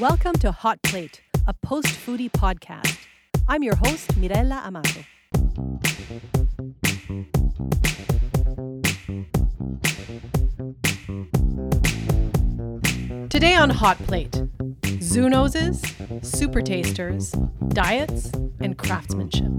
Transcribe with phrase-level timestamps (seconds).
[0.00, 2.96] Welcome to Hot Plate, a post foodie podcast.
[3.46, 5.04] I'm your host, Mirella Amato.
[13.28, 14.30] Today on Hot Plate,
[15.02, 17.32] zoonoses, super tasters,
[17.68, 19.52] diets, and craftsmanship.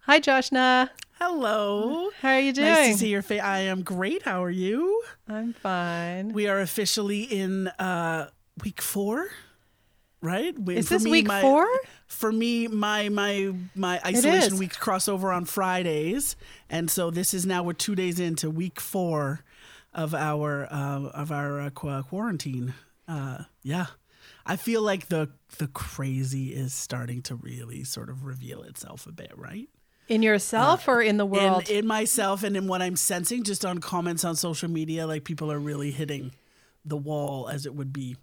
[0.00, 0.90] Hi, Joshna.
[1.12, 2.07] Hello.
[2.20, 2.68] How are you doing?
[2.68, 3.40] Nice to see your face.
[3.42, 4.22] I am great.
[4.22, 5.02] How are you?
[5.28, 6.32] I'm fine.
[6.32, 8.30] We are officially in uh,
[8.64, 9.28] week four,
[10.20, 10.54] right?
[10.70, 11.66] Is for this me, week my- four?
[12.06, 14.58] For me, my my my isolation is.
[14.58, 16.36] weeks cross over on Fridays,
[16.70, 19.44] and so this is now we're two days into week four
[19.92, 22.74] of our uh, of our uh, quarantine.
[23.06, 23.86] Uh, yeah,
[24.46, 25.28] I feel like the
[25.58, 29.68] the crazy is starting to really sort of reveal itself a bit, right?
[30.08, 31.68] In yourself uh, or in the world?
[31.68, 35.24] in, in myself and in what I'm sensing just on comments on social media, like
[35.24, 36.32] people are really hitting
[36.84, 38.16] the wall as it would be.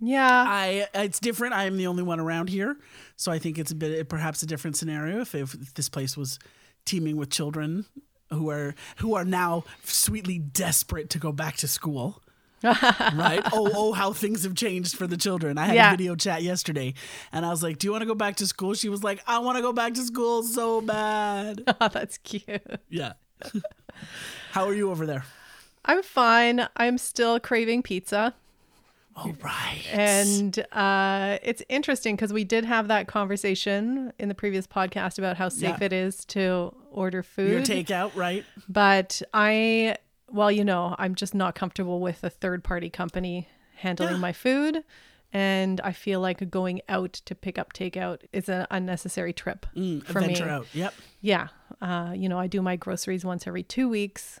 [0.00, 0.44] yeah.
[0.46, 1.54] I it's different.
[1.54, 2.76] I am the only one around here,
[3.16, 6.38] so I think it's a bit perhaps a different scenario if, if this place was
[6.84, 7.86] teeming with children
[8.30, 12.22] who are who are now sweetly desperate to go back to school.
[12.62, 13.40] Right?
[13.52, 15.58] Oh, oh, how things have changed for the children.
[15.58, 15.88] I had Yeah.
[15.88, 16.94] a video chat yesterday
[17.32, 18.74] and I was like, Do you want to go back to school?
[18.74, 21.62] She was like, I want to go back to school so bad.
[21.80, 22.60] Oh, that's cute.
[22.88, 23.12] Yeah.
[24.52, 25.24] How are you over there?
[25.84, 26.66] I'm fine.
[26.76, 28.34] I'm still craving pizza.
[29.16, 29.82] Oh, right.
[29.92, 35.36] And uh, it's interesting because we did have that conversation in the previous podcast about
[35.36, 35.84] how safe Yeah.
[35.86, 37.50] it is to order food.
[37.50, 38.44] your takeout, right?
[38.68, 39.96] but I,
[40.30, 44.16] well, you know, I'm just not comfortable with a third party company handling Yeah.
[44.18, 44.84] my food.
[45.30, 50.02] And I feel like going out to pick up takeout is an unnecessary trip Mm,
[50.04, 50.50] for adventure me.
[50.50, 50.66] out.
[50.72, 50.94] Yep.
[51.20, 51.48] Yeah.
[51.82, 54.40] Uh, you know, I do my groceries once every two weeks,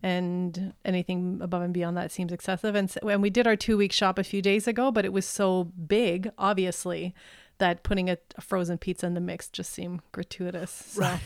[0.00, 2.76] and anything above and beyond that seems excessive.
[2.76, 5.12] And, so, and we did our two week shop a few days ago, but it
[5.12, 7.14] was so big, obviously,
[7.58, 10.70] that putting a, a frozen pizza in the mix just seemed gratuitous.
[10.94, 11.20] So Right.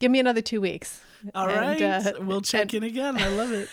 [0.00, 1.00] Give me another two weeks.
[1.34, 2.06] All And, right.
[2.06, 3.16] uh, we'll check and- in again.
[3.18, 3.68] I love it.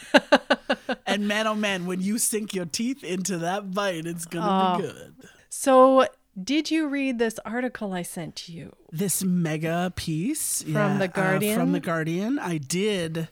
[1.07, 4.51] and man, oh man, when you sink your teeth into that bite, it's going to
[4.51, 4.77] Oh.
[4.77, 5.13] be good.
[5.49, 6.07] So,
[6.41, 8.75] did you read this article I sent to you?
[8.91, 11.55] This mega piece From The uh, Guardian?
[11.57, 13.27] from the Guardian, I did,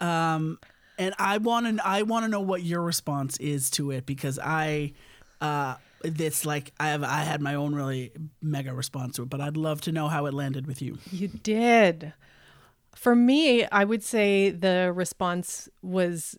[0.00, 0.58] um,
[0.98, 1.86] and I want to.
[1.86, 4.94] I want to know what your response is to it because I,
[5.40, 7.04] uh, it's like I have.
[7.04, 8.10] I had my own really
[8.42, 10.98] mega response to it, but I'd love to know how it landed with you.
[11.12, 12.12] You did.
[12.98, 16.36] For me, I would say the response was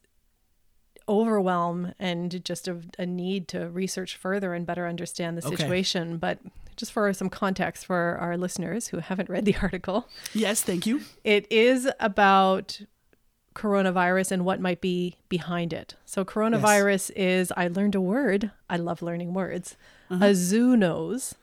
[1.07, 5.55] overwhelm and just a, a need to research further and better understand the Okay.
[5.55, 6.17] situation.
[6.17, 6.39] But
[6.75, 11.01] just for some context for our listeners who haven't read the article, Yes, thank you.
[11.23, 12.81] it is about
[13.55, 15.95] coronavirus and what might be behind it.
[16.05, 18.51] So, coronavirus is, I learned a word.
[18.69, 19.75] I love learning words.
[20.11, 20.25] Uh-huh.
[20.25, 21.33] A zoonose.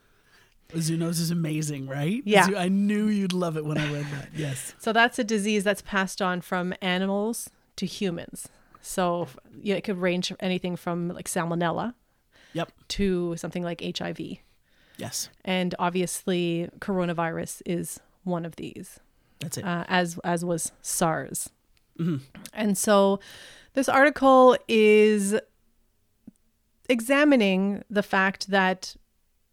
[0.69, 2.21] Zoonosis is amazing, right?
[2.25, 2.47] Yeah.
[2.57, 4.29] I knew you'd love it when I read that.
[4.35, 4.73] Yes.
[4.79, 8.49] So that's a disease that's passed on from animals to humans.
[8.81, 9.27] So
[9.61, 11.93] yeah, it could range anything from like salmonella
[12.53, 12.71] Yep.
[12.89, 14.19] to something like HIV.
[14.97, 15.29] Yes.
[15.45, 18.99] And obviously coronavirus is one of these,
[19.39, 19.63] That's it.
[19.65, 21.49] uh, as as was SARS.
[21.99, 22.21] Mhm.
[22.53, 23.19] And so
[23.73, 25.35] this article is
[26.89, 28.95] examining the fact that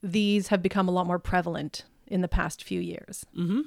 [0.05, 3.25] these have become a lot more prevalent in the past few years.
[3.37, 3.63] Mm-hmm.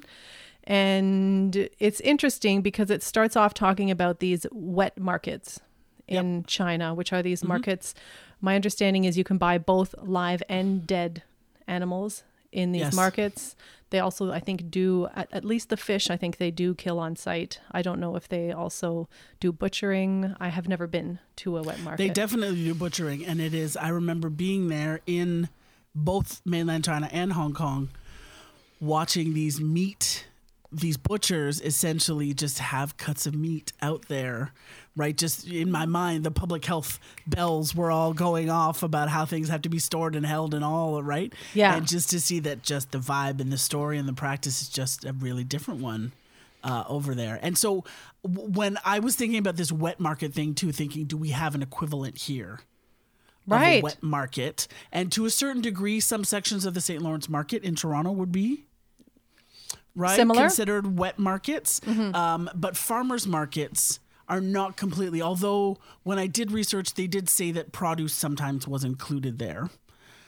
[0.63, 5.59] And it's interesting because it starts off talking about these wet markets
[6.07, 7.93] in China, which are these markets.
[8.41, 11.23] My understanding is you can buy both live and dead
[11.67, 12.93] animals in these Yes.
[12.93, 13.55] markets.
[13.89, 16.09] They also, I think, do at, at least the fish.
[16.09, 17.61] I think they do kill on site.
[17.71, 19.07] I don't know if they also
[19.39, 20.35] do butchering.
[20.41, 21.97] I have never been to a wet market.
[21.97, 23.77] They definitely do butchering, and it is.
[23.77, 25.47] I remember being there in
[26.03, 27.89] both mainland China and Hong Kong,
[28.79, 30.25] watching these meat,
[30.71, 34.51] these butchers essentially just have cuts of meat out there,
[34.95, 35.15] right?
[35.17, 39.49] Just in my mind, the public health bells were all going off about how things
[39.49, 41.33] have to be stored and held and all, right?
[41.53, 41.75] Yeah.
[41.75, 44.69] And just to see that, just the vibe and the story and the practice is
[44.69, 46.13] just a really different one.
[46.63, 47.39] Uh, over there.
[47.41, 47.85] And so
[48.23, 51.55] w- when I was thinking about this wet market thing too, thinking, do we have
[51.55, 52.59] an equivalent here?
[53.55, 53.81] Right.
[53.83, 54.67] wet market.
[54.91, 57.01] And to a certain degree, some sections of the St.
[57.01, 58.65] Lawrence market in Toronto would be
[59.95, 60.41] right Similar?
[60.41, 61.81] considered wet markets.
[61.87, 63.99] Um, but farmers markets
[64.29, 65.21] are not completely.
[65.21, 69.69] Although when I did research, they did say that produce sometimes was included there.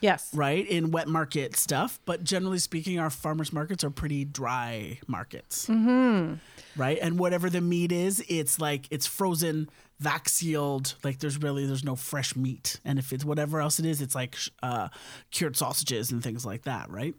[0.01, 0.33] Yes.
[0.33, 0.65] right?
[0.65, 2.00] In wet market stuff.
[2.06, 5.65] But generally speaking, our farmers markets are pretty dry markets.
[5.68, 6.36] Mm-hmm.
[6.75, 6.98] Right.
[7.01, 9.69] And whatever the meat is, it's like it's frozen,
[10.00, 10.95] vac sealed.
[11.04, 12.80] Like there's really there's no fresh meat.
[12.86, 14.89] And if it's whatever else it is, it's like uh,
[15.31, 16.89] cured sausages and things like that.
[16.89, 17.16] Right.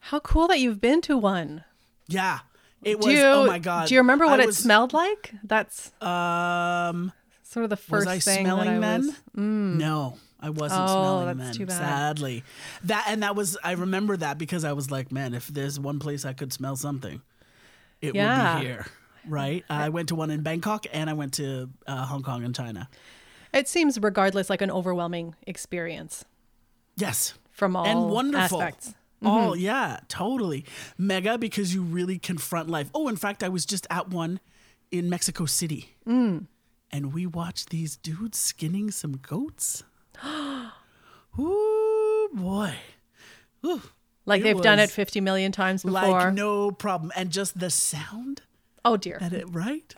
[0.00, 1.64] How cool that you've been to one.
[2.06, 2.40] Yeah.
[2.82, 3.06] It was.
[3.06, 3.88] You, oh my god.
[3.88, 5.32] Do you remember what I it was- smelled like?
[5.42, 7.12] That's Um.
[7.42, 9.00] sort of the Was first I thing smelling that I then?
[9.06, 9.14] was.
[9.36, 9.76] Mm.
[9.78, 11.54] No, I wasn't Oh, smelling that's then.
[11.54, 11.78] too bad.
[11.78, 12.44] Sadly,
[12.84, 15.98] that and that was I remember that because I was like, man, if there's one
[15.98, 17.20] place I could smell something,
[18.00, 18.54] it Yeah.
[18.54, 18.86] would be here.
[19.26, 19.64] Right?
[19.68, 22.88] I went to one in Bangkok and I went to uh, Hong Kong and China.
[23.52, 26.24] It seems, regardless, like an overwhelming experience
[26.96, 28.60] Yes, from all and wonderful.
[28.62, 28.94] aspects.
[29.22, 29.60] Oh Mm-hmm.
[29.60, 30.64] yeah, totally
[30.96, 32.88] mega because you really confront life.
[32.94, 34.38] Oh, in fact, I was just at one
[34.92, 36.46] in Mexico City, Mm.
[36.92, 39.82] and we watched these dudes skinning some goats.
[41.38, 42.74] Ooh boy.
[43.66, 43.82] Ooh.
[44.28, 46.00] Like It they've done it 50 million times before.
[46.08, 48.42] Like no problem, and just the sound
[48.84, 49.18] oh dear.
[49.20, 49.94] at it, right?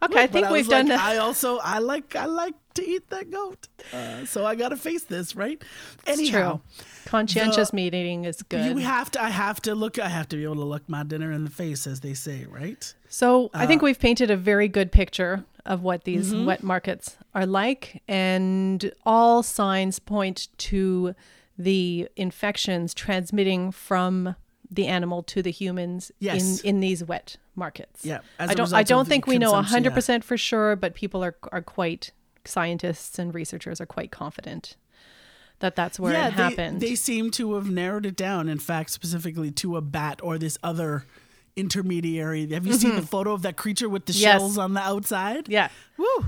[0.00, 1.04] Okay, I think we've done like, that.
[1.04, 4.76] I also I like I like to eat that goat, uh, so I got to
[4.76, 5.60] face this, right?
[6.06, 6.84] It's Anyhow, true.
[7.06, 8.64] Conscientious the- meat eating is good.
[8.64, 9.22] you have to.
[9.22, 9.98] I have to look.
[9.98, 12.46] I have to be able to look my dinner in the face, as they say,
[12.48, 12.94] right?
[13.08, 16.46] So I Uh, think we've painted a very good picture of what these Mm-hmm.
[16.46, 21.14] wet markets are like, and all signs point to
[21.58, 24.36] the infections transmitting from
[24.70, 26.60] the animal to the humans Yes.
[26.60, 28.04] in in these wet markets.
[28.04, 28.72] Yeah, as I don't.
[28.72, 29.94] I don't think we know consumption, hundred yeah.
[29.94, 32.12] percent for sure, but people are are quite
[32.44, 34.76] scientists and researchers are quite confident
[35.60, 36.80] that that's where yeah, it happened.
[36.80, 38.48] They, they seem to have narrowed it down.
[38.48, 41.04] In fact, specifically to a bat or this other
[41.56, 42.46] intermediary.
[42.52, 44.22] Have you seen the photo of that creature with the Mm-hmm.
[44.22, 44.40] Yes.
[44.40, 45.48] shells on the outside?
[45.48, 45.68] yeah.
[45.96, 46.26] Woo.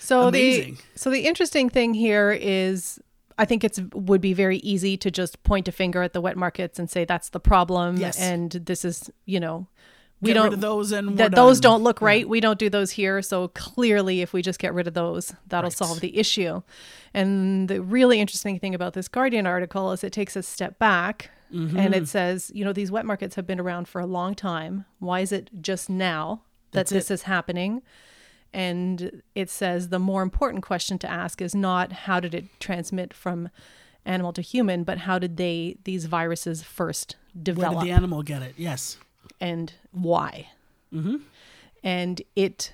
[0.00, 0.74] So Amazing.
[0.74, 2.98] the so the interesting thing here is
[3.38, 6.36] I think it's would be very easy to just point a finger at the wet
[6.36, 8.18] markets and say that's the problem Yes.
[8.20, 9.66] and this is, you know,
[10.20, 12.28] we Get don't those and that those don't look right.
[12.28, 13.22] We don't do those here.
[13.22, 15.72] So clearly if we just get rid of those, that'll Right.
[15.76, 16.62] solve the issue.
[17.12, 21.30] And the really interesting thing about this Guardian article is it takes a step back
[21.52, 21.76] Mm-hmm.
[21.76, 24.86] and it says, you know, these wet markets have been around for a long time.
[25.00, 26.40] Why is it just now
[26.70, 27.14] that That's this it.
[27.14, 27.82] is happening?
[28.54, 33.14] And it says the more important question to ask is not how did it transmit
[33.14, 33.48] from
[34.04, 38.22] animal to human, but how did they these viruses first Where develop did the animal
[38.22, 38.54] get it?
[38.56, 38.98] Yes.
[39.40, 40.48] and why?
[40.92, 41.16] Mm-hmm.
[41.82, 42.72] And it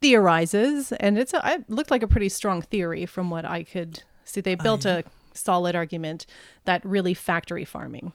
[0.00, 4.02] theorizes, and it's a, it looked like a pretty strong theory from what I could
[4.24, 4.40] see.
[4.40, 6.26] They built a solid argument
[6.64, 8.12] that really factory farming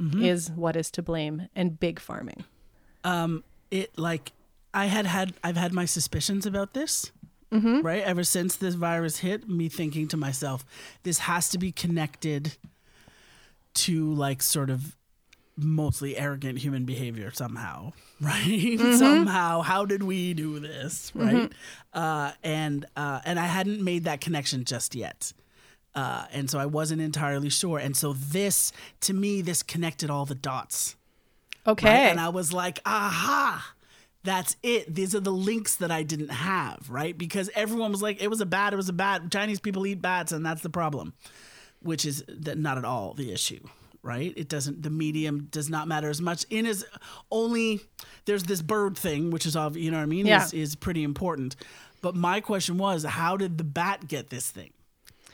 [0.00, 0.24] Mm-hmm.
[0.24, 2.44] is what is to blame, and big farming.
[3.04, 4.32] um it like
[4.74, 7.12] i had had i've had my suspicions about this
[7.52, 7.80] Mm-hmm.
[7.80, 10.64] right ever since this virus hit me thinking to myself
[11.02, 12.56] this has to be connected
[13.74, 14.96] to like sort of
[15.56, 18.44] mostly arrogant human behavior somehow right
[18.78, 18.94] Mm-hmm.
[18.96, 21.50] somehow how did we do this right
[21.92, 25.32] uh and uh and i hadn't made that connection just yet
[25.92, 27.80] uh, and so I wasn't entirely sure.
[27.80, 30.94] And so this, to me, this connected all the dots.
[31.66, 31.88] Okay.
[31.88, 32.10] Right?
[32.12, 33.72] And I was like, aha,
[34.22, 34.94] that's it.
[34.94, 37.16] These are the links that I didn't have, right?
[37.16, 39.22] Because everyone was like, it was a bat, it was a bat.
[39.30, 41.14] Chinese people eat bats, and that's the problem,
[41.82, 43.60] which is that not at all the issue,
[44.02, 44.32] right?
[44.36, 46.44] It doesn't, the medium does not matter as much.
[46.50, 46.84] In is
[47.30, 47.80] only,
[48.26, 50.44] there's this bird thing, which is, ob- you know what I mean, Yeah.
[50.44, 51.56] is, is pretty important.
[52.02, 54.70] But my question was, how did the bat get this thing?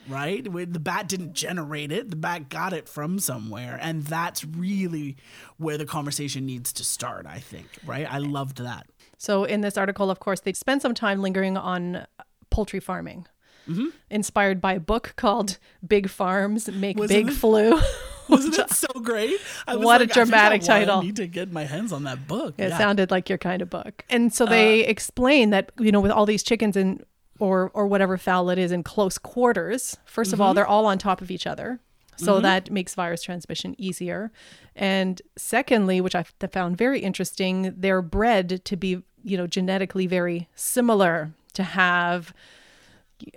[0.07, 0.43] Right?
[0.43, 5.17] The bat didn't generate it, the bat got it from somewhere, and that's really
[5.57, 7.25] where the conversation needs to start.
[7.25, 8.07] I think, right?
[8.11, 8.87] I loved that.
[9.17, 12.05] So in this article, of course, they spend some time lingering on
[12.49, 13.27] poultry farming,
[13.67, 13.87] Mm-hmm.
[14.09, 17.77] inspired by a book called "Big Farms Make Wasn't Big it- Flu."
[18.29, 19.39] Wasn't it so great?
[19.67, 21.01] I was What a like, I think I dramatic wanna- title.
[21.03, 22.55] need to get my hands on that book.
[22.57, 22.77] It yeah.
[22.77, 24.03] sounded like your kind of book.
[24.09, 27.03] And so they Uh, explain that, you know, with all these chickens and
[27.39, 30.41] or or whatever fowl it is in close quarters, 1st of Mm-hmm.
[30.41, 31.79] all, they're all on top of each other.
[32.19, 34.31] So that makes virus transmission easier.
[34.75, 40.49] And secondly, which I found very interesting, they're bred to be, you know, genetically very
[40.55, 42.33] similar, to have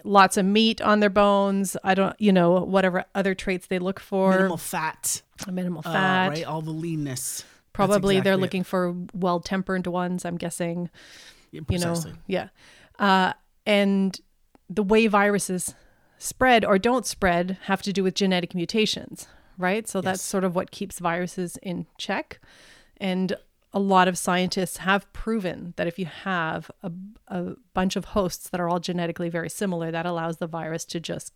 [0.03, 1.77] lots of meat on their bones.
[1.85, 6.29] I don't, you know, whatever other traits they look for, minimal fat, minimal uh, fat.
[6.29, 6.45] right?
[6.45, 7.45] All the leanness.
[7.75, 8.41] Probably they're exactly it.
[8.41, 10.89] looking for well tempered ones, I'm guessing
[11.51, 12.49] Yeah, you know yeah
[12.99, 13.33] uh,
[13.67, 14.21] and
[14.69, 15.75] the way viruses
[16.19, 19.27] spread or don't spread have to do with genetic mutations
[19.59, 22.41] right so that's sort of what keeps viruses in check
[22.99, 23.35] and
[23.73, 26.91] a lot of scientists have proven that if you have a,
[27.29, 30.99] a bunch of hosts that are all genetically very similar that allows the virus to
[30.99, 31.33] just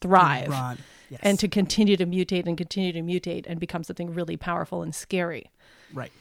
[0.00, 0.78] thrive Run.
[1.10, 1.20] Yes.
[1.22, 4.94] and to continue to mutate and continue to mutate and become something really powerful and
[4.94, 5.50] scary.
[5.92, 6.12] right.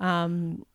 [0.00, 0.66] Um,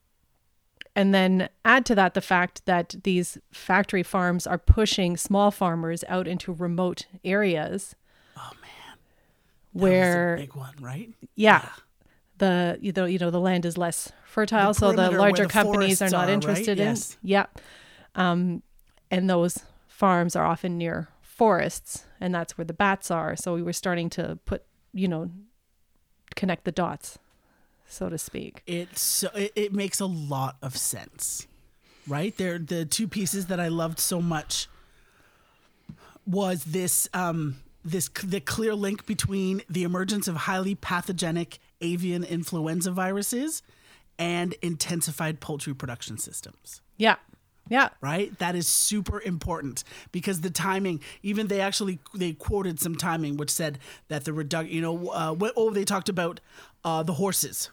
[0.95, 6.03] And then add to that the fact that these factory farms are pushing small farmers
[6.10, 7.95] out into remote areas.
[8.38, 8.98] Oh man.
[9.71, 11.13] Where big one, right?
[11.36, 11.69] yeah,
[12.39, 15.50] the you know you know the land is less fertile, The so the larger the
[15.50, 16.33] companies are not are, right?
[16.33, 17.17] interested Yes.
[17.24, 17.29] in.
[17.29, 17.45] Yeah,
[18.15, 18.63] um,
[19.10, 23.38] and those farms are often near forests, and that's where the bats are.
[23.38, 25.31] So we were starting to put you know
[26.36, 27.17] connect the dots,
[27.91, 28.63] so to speak.
[28.65, 31.48] It's so it, it makes a lot of sense,
[32.07, 32.36] right?
[32.38, 34.67] There, the two pieces that I loved so much
[36.25, 42.91] was this um this the clear link between the emergence of highly pathogenic avian influenza
[42.91, 43.62] viruses
[44.17, 46.81] and intensified poultry production systems.
[46.98, 47.15] Yeah,
[47.69, 48.38] yeah, right?
[48.39, 53.50] That is super important because the timing even they actually they quoted some timing which
[53.50, 56.39] said that the reduction you know uh, what, oh they talked about
[56.83, 57.69] uh, the horses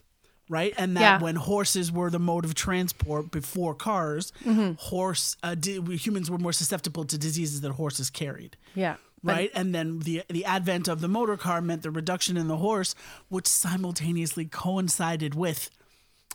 [0.48, 1.18] right and that Yeah.
[1.20, 4.72] when horses were the mode of transport before cars Mm-hmm.
[4.78, 8.96] horse uh, di- humans were more susceptible to diseases that horses carried yeah.
[9.22, 12.58] Right and then the the advent of the motor car meant the reduction in the
[12.58, 12.94] horse
[13.28, 15.70] which simultaneously coincided with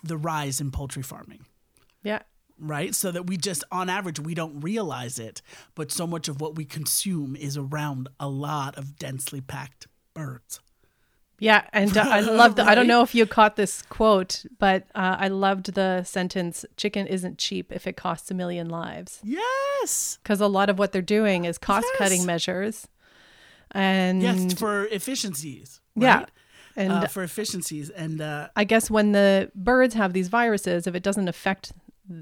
[0.03, 1.46] the rise in poultry farming
[2.03, 2.24] Yeah.
[2.60, 2.93] right?
[2.93, 5.41] So that we just, on average, we don't realize it,
[5.75, 10.60] but so much of what we consume is around a lot of densely packed birds.
[11.43, 12.63] Yeah, and uh, I love the.
[12.63, 17.05] I don't know if you caught this quote, but uh, I loved the sentence: "Chicken
[17.05, 20.19] isn't cheap if it costs a million lives." Yes.
[20.23, 22.25] Because a lot of what they're doing is cost-cutting Yes.
[22.25, 22.88] measures,
[23.71, 25.81] and Yes, for efficiencies.
[25.95, 26.25] yeah,
[26.77, 27.89] and uh, for efficiencies.
[27.89, 31.73] And uh, I guess when the birds have these viruses, if it doesn't affect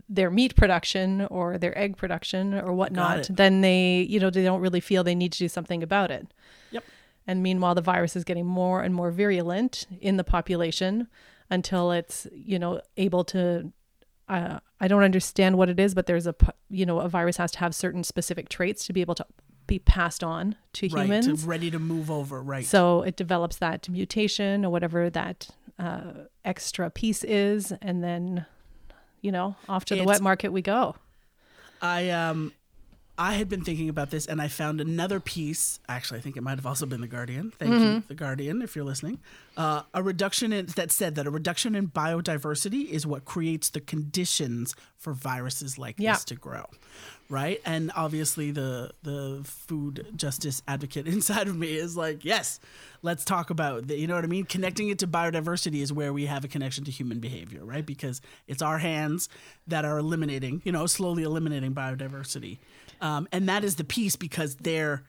[0.09, 4.61] their meat production or their egg production or whatnot, then they, you know, they don't
[4.61, 6.27] really feel they need to do something about it.
[6.71, 6.83] Yep.
[7.27, 11.07] And meanwhile, the virus is getting more and more virulent in the population
[11.49, 13.71] until it's, you know, able to.
[14.27, 16.33] Uh, I don't understand what it is, but there's a,
[16.69, 19.25] you know, a virus has to have certain specific traits to be able to
[19.67, 21.43] be passed on to right, humans.
[21.43, 22.41] ready to move over.
[22.41, 22.65] Right.
[22.65, 26.13] So it develops that mutation or whatever that uh,
[26.45, 28.45] extra piece is, and then,
[29.21, 30.95] you know, off to the It's- wet market we go.
[31.81, 32.53] I um
[33.21, 35.79] I had been thinking about this and I found another piece.
[35.87, 37.51] Actually, I think it might have also been the Guardian.
[37.59, 37.93] Thank Mm-hmm.
[37.97, 39.19] you, the Guardian, if you're listening.
[39.57, 43.81] Uh, a reduction in that said that a reduction in biodiversity is what creates the
[43.81, 46.13] conditions for viruses like Yeah.
[46.13, 46.65] this to grow,
[47.27, 47.59] right?
[47.65, 52.61] And obviously, the the food justice advocate inside of me is like, yes,
[53.01, 53.97] let's talk about that.
[53.97, 54.45] You know what I mean?
[54.45, 57.85] Connecting it to biodiversity is where we have a connection to human behavior, right?
[57.85, 59.27] Because it's our hands
[59.67, 62.59] that are eliminating, you know, slowly eliminating biodiversity.
[63.01, 65.03] Um, and that is the piece because there,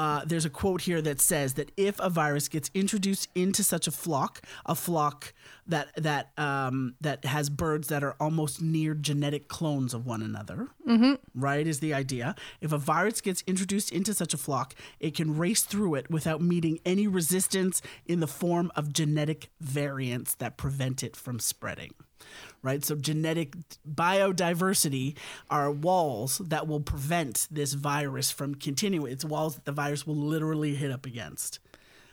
[0.00, 3.86] uh, there's a quote here that says that if a virus gets introduced into such
[3.86, 5.34] a flock, a flock
[5.66, 10.68] that that um, that has birds that are almost near genetic clones of one another,
[11.34, 11.66] right?
[11.66, 12.34] Is the idea.
[12.62, 16.40] If a virus gets introduced into such a flock, it can race through it without
[16.40, 21.92] meeting any resistance in the form of genetic variants that prevent it from spreading
[22.62, 22.84] right?
[22.84, 23.54] So genetic
[23.88, 25.16] biodiversity
[25.50, 29.12] are walls that will prevent this virus from continuing.
[29.12, 31.58] It's walls that the virus will literally hit up against.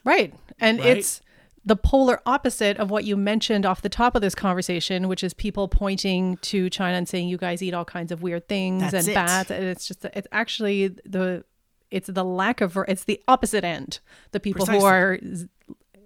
[0.03, 0.33] Right.
[0.59, 0.97] And Right.
[0.97, 1.21] it's
[1.65, 5.33] the polar opposite of what you mentioned off the top of this conversation, which is
[5.33, 8.93] people pointing to China and saying, you guys eat all kinds of weird things That's
[8.93, 9.13] and it.
[9.15, 9.51] bats.
[9.51, 11.43] And it's just, it's actually the,
[11.91, 13.99] it's the lack of, it's the opposite end.
[14.31, 15.19] The people who are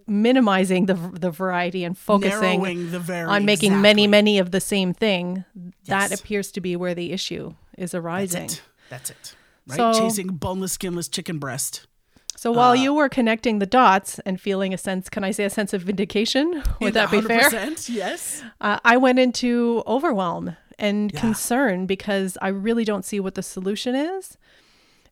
[0.08, 4.08] minimizing the, the variety and focusing the very on making many, exactly.
[4.08, 5.46] many of the same thing,
[5.86, 8.44] that appears to be where the issue is That's arising.
[8.46, 8.62] it.
[8.90, 9.36] That's it.
[9.68, 9.78] Right?
[9.78, 11.88] So- Chasing boneless, skinless chicken breast.
[12.36, 15.44] So while Uh, you were connecting the dots and feeling a sense, can I say
[15.44, 16.64] a sense of vindication?
[16.82, 17.50] Would that be fair?
[17.52, 18.42] 100%, Yes.
[18.60, 21.20] Uh, I went into overwhelm and Yeah.
[21.20, 24.38] concern because I really don't see what the solution is.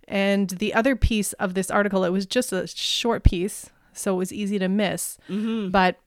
[0.07, 4.17] And the other piece of this article, it was just a short piece, so it
[4.17, 5.17] was easy to miss.
[5.29, 5.69] Mm-hmm.
[5.69, 5.97] But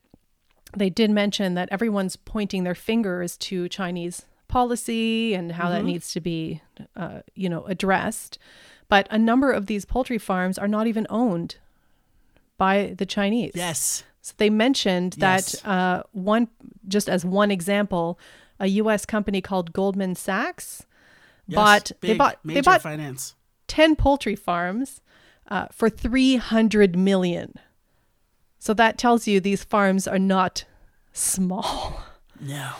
[0.75, 5.73] they did mention that everyone's pointing their fingers to Chinese policy and how Mm-hmm.
[5.73, 6.61] that needs to be,
[6.95, 8.37] uh, you know, addressed.
[8.89, 11.55] But a number of these poultry farms are not even owned
[12.57, 13.53] by the Chinese.
[13.55, 14.03] Yes.
[14.21, 15.51] So they mentioned Yes.
[15.61, 16.47] that uh, one,
[16.87, 18.19] just as one example,
[18.59, 19.05] a U.S.
[19.05, 20.85] company called Goldman Sachs
[21.47, 21.55] yes.
[21.55, 23.35] bought they bought major they bought finance.
[23.67, 25.01] ten poultry farms
[25.49, 27.55] uh, for three hundred million.
[28.63, 30.63] So that tells you these farms are not
[31.11, 32.01] small.
[32.39, 32.71] No.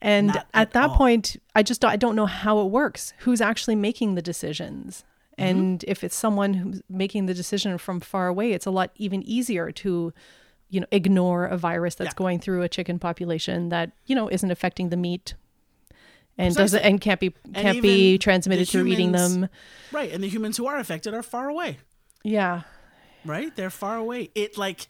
[0.00, 0.96] And at, at that all.
[0.96, 3.12] point, I just I don't know how it works.
[3.18, 5.04] Who's actually making the decisions?
[5.38, 5.44] Mm-hmm.
[5.50, 9.22] And if it's someone who's making the decision from far away, it's a lot even
[9.24, 10.14] easier to,
[10.70, 12.22] you know, ignore a virus that's Yeah.
[12.24, 15.34] going through a chicken population that, you know, isn't affecting the meat
[16.38, 16.78] and Precisely.
[16.78, 19.50] doesn't and can't be can't be transmitted through eating them.
[19.92, 20.10] Right.
[20.10, 21.80] And the humans who are affected are far away.
[22.24, 22.62] Yeah.
[23.24, 23.54] Right?
[23.54, 24.30] They're far away.
[24.34, 24.88] It like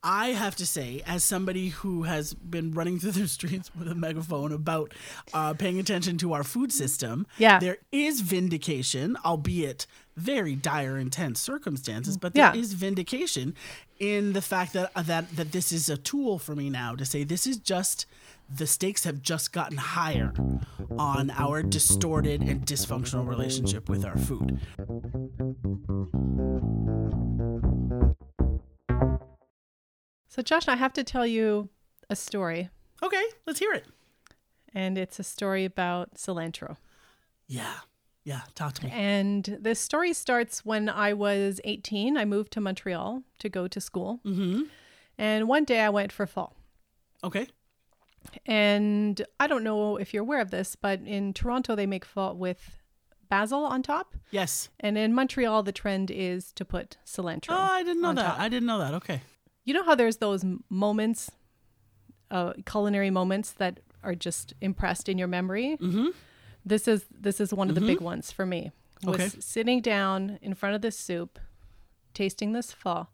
[0.00, 3.96] I have to say, as somebody who has been running through the streets with a
[3.96, 4.94] megaphone about
[5.34, 7.58] uh, paying attention to our food system, Yeah.
[7.58, 9.86] there is vindication, albeit
[10.16, 12.78] very dire, intense circumstances, but there is Yeah.
[12.78, 13.54] vindication
[13.98, 17.24] in the fact that that that this is a tool for me now to say
[17.24, 18.06] this is just
[18.48, 20.32] the stakes have just gotten higher
[20.96, 24.58] on our distorted and dysfunctional relationship with our food.
[30.28, 31.70] So Josh, I have to tell you
[32.10, 32.68] a story.
[33.02, 33.86] Okay, let's hear it.
[34.74, 36.76] And it's a story about cilantro.
[37.46, 37.74] Yeah.
[38.24, 38.42] Yeah.
[38.54, 38.92] Talk to me.
[38.92, 42.18] And this story starts when I was 18.
[42.18, 44.20] I moved to Montreal to go to school.
[44.26, 44.64] Mm-hmm.
[45.16, 46.52] And one day I went for pho.
[47.24, 47.48] Okay.
[48.44, 52.34] And I don't know if you're aware of this, but in Toronto, they make pho
[52.34, 52.82] with
[53.30, 54.14] basil on top.
[54.30, 54.68] Yes.
[54.78, 57.50] And in Montreal, the trend is to put cilantro.
[57.50, 58.22] Oh, I didn't know that.
[58.22, 58.40] top.
[58.40, 58.92] I didn't know that.
[58.94, 59.22] Okay.
[59.68, 61.30] You know how there's those moments,
[62.30, 65.76] uh, culinary moments that are just impressed in your memory?
[65.78, 66.06] Mm-hmm.
[66.64, 68.72] This is this is one of the big ones for me.
[69.04, 69.28] Was Okay.
[69.40, 71.38] sitting down in front of this soup,
[72.14, 73.08] tasting this pho,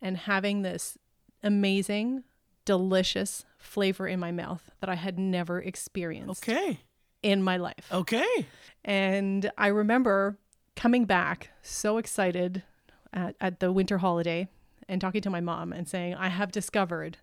[0.00, 0.96] and having this
[1.42, 2.24] amazing,
[2.64, 6.80] delicious flavor in my mouth that I had never experienced Okay.
[7.22, 7.86] in my life.
[7.92, 8.46] Okay.
[8.82, 10.38] And I remember
[10.74, 12.62] coming back so excited
[13.12, 14.48] at, at the winter holiday
[14.88, 17.18] and talking to my mom and saying, I have discovered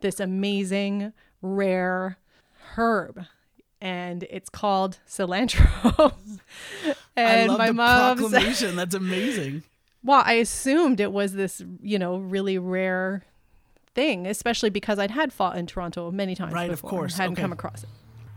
[0.00, 1.12] this amazing,
[1.42, 2.18] rare
[2.76, 3.24] herb.
[3.80, 6.12] And it's called cilantro.
[7.16, 8.76] and I love my the mom said, proclamation.
[8.76, 9.62] That's amazing.
[10.04, 13.24] well, I assumed it was this, you know, really rare
[13.94, 16.52] thing, especially because I'd had pho in Toronto many times.
[16.52, 17.16] Right, of before and course.
[17.16, 17.42] Hadn't Okay.
[17.42, 17.88] come across it.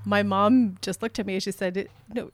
[0.05, 2.31] My mom just looked at me and she said, "No,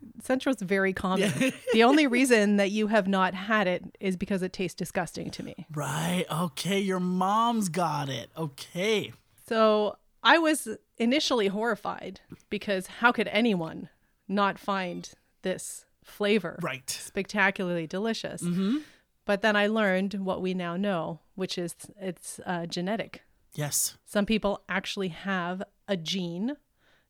[0.00, 1.32] c- is very common.
[1.72, 5.42] the only reason that you have not had it is because it tastes disgusting to
[5.42, 6.24] me." Right.
[6.30, 6.80] Okay.
[6.80, 8.30] Your mom's got it.
[8.36, 9.12] Okay.
[9.46, 12.20] So I was initially horrified
[12.50, 13.88] because how could anyone
[14.28, 15.10] not find
[15.42, 16.88] this flavor Right.
[16.88, 18.42] spectacularly delicious?
[18.42, 18.78] Mm-hmm.
[19.24, 23.22] But then I learned what we now know, which is it's uh, genetic.
[23.54, 23.96] Yes.
[24.06, 26.56] Some people actually have a gene.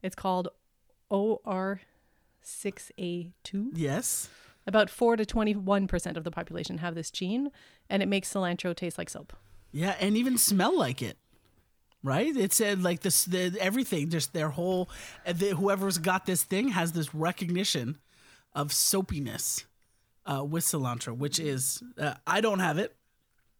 [0.02, 0.48] It's called
[2.44, 3.70] OR6A2.
[3.74, 4.28] Yes.
[4.66, 7.50] About 4 to 21% of the population have this gene,
[7.88, 9.32] and it makes cilantro taste like soap.
[9.72, 11.16] Yeah, and even smell like it.
[12.02, 12.34] Right?
[12.34, 14.88] It said like this, the, everything, just their whole,
[15.26, 17.98] uh, the, whoever's got this thing has this recognition
[18.54, 19.64] of soapiness
[20.24, 22.96] uh, with cilantro, which is, uh, I don't have it,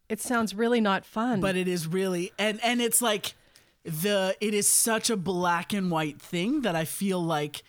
[0.09, 1.39] It sounds really not fun.
[1.39, 3.35] but it is really, and and it's like
[3.83, 7.63] the, it is such a black and white thing that I feel like,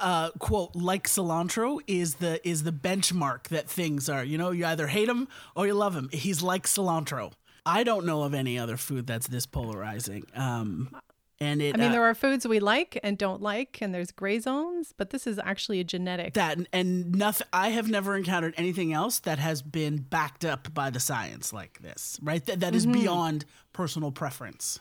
[0.00, 4.24] uh, quote, like cilantro is the is the benchmark that things are.
[4.24, 6.08] You know, you either hate him or you love him.
[6.12, 7.32] He's like cilantro.
[7.64, 10.26] I don't know of any other food that's this polarizing.
[10.34, 10.96] Um,
[11.38, 14.10] and it, I mean, uh, there are foods we like and don't like, and there's
[14.10, 16.34] gray zones, but this is actually a genetic.
[16.34, 17.46] that and nothing.
[17.52, 21.80] I have never encountered anything else that has been backed up by the science like
[21.80, 22.18] this.
[22.22, 22.44] Right?
[22.46, 24.80] That that is beyond personal preference.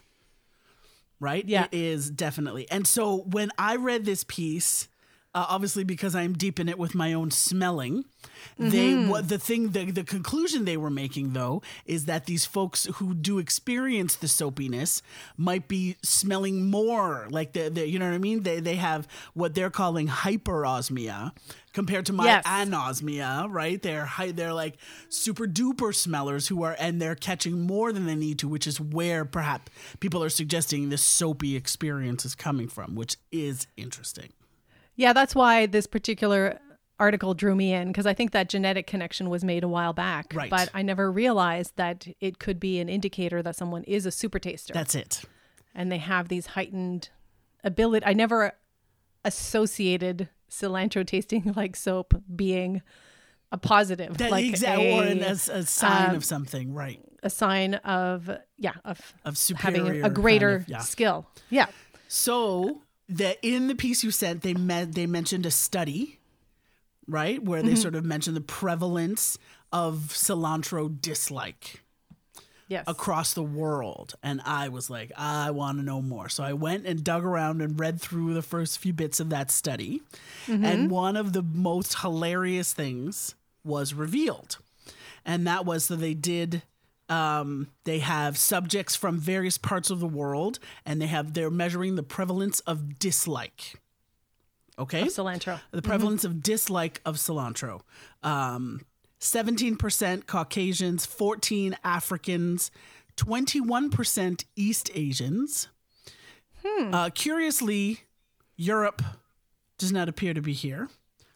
[1.19, 1.47] Right?
[1.47, 1.65] Yeah.
[1.71, 2.69] It is definitely.
[2.69, 4.89] And so when I read this piece.
[5.36, 8.06] Uh, obviously, because I'm deep in it with my own smelling,
[8.58, 12.86] they what the thing the the conclusion they were making though is that these folks
[12.95, 15.02] who do experience the soapiness
[15.36, 18.43] might be smelling more like the, the you know what I mean.
[18.43, 21.32] They they have what they're calling hyperosmia
[21.74, 22.45] compared to my Yes.
[22.45, 23.82] anosmia, right?
[23.82, 24.78] They're high, they're like
[25.10, 28.80] super duper smellers who are and they're catching more than they need to, which is
[28.80, 29.69] where perhaps
[30.00, 34.30] people are suggesting this soapy experience is coming from, which is interesting.
[34.95, 36.60] Yeah, that's why this particular
[36.99, 40.31] article drew me in because I think that genetic connection was made a while back.
[40.34, 40.49] Right.
[40.49, 44.39] But I never realized that it could be an indicator that someone is a super
[44.39, 45.23] taster That's it.
[45.73, 47.10] and they have these heightened
[47.63, 48.05] ability.
[48.05, 48.53] I never
[49.25, 52.81] associated cilantro tasting like soap being
[53.51, 56.99] a positive, That like exact a, or an, a, a sign um, of something, right?
[57.23, 60.79] a sign of yeah of Of having a, a kind greater of- yeah.
[60.79, 61.27] skill.
[61.49, 61.65] Yeah.
[62.08, 66.20] So that in the piece you sent, they met, they mentioned a study,
[67.08, 67.82] right, where they Mm-hmm.
[67.82, 69.38] sort of mentioned the prevalence
[69.72, 71.82] of cilantro dislike.
[72.68, 72.84] Yes.
[72.88, 74.15] across the world.
[74.24, 76.30] And I was like, I want to know more.
[76.30, 79.52] So I went and dug around and read through the first few bits of that
[79.52, 80.02] study.
[80.48, 84.58] And one of the most hilarious things was revealed.
[85.24, 86.63] And that was that they did
[87.10, 91.96] um, they have subjects from various parts of the world and they have they're measuring
[91.96, 93.80] the prevalence of dislike.
[94.78, 95.04] Okay?
[95.04, 95.60] Cilantro.
[95.72, 97.82] the prevalence of dislike of cilantro.
[98.24, 98.82] Um,
[99.22, 102.72] 17% Caucasians, 14 Africans,
[103.15, 105.70] 21% East Asians.
[106.94, 108.02] Uh, curiously,
[108.58, 109.02] Europe
[109.78, 110.89] does not appear to be here,